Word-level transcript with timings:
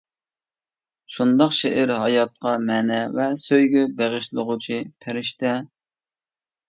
،شۇنداق، 1.15 1.51
شېئىر 1.57 1.93
ھاياتقا 1.97 2.55
مەنە 2.69 3.03
ۋە 3.19 3.29
سۆيگۈ 3.43 3.87
بېغىشلىغۇچى 4.01 4.81
پەرىشتە. 5.05 5.53